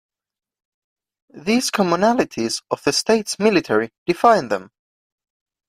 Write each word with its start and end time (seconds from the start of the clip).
These 1.35 1.69
commonalities 1.69 2.63
of 2.71 2.83
the 2.83 2.91
state's 2.91 3.37
military 3.37 3.91
define 4.07 4.47
them. 4.47 4.71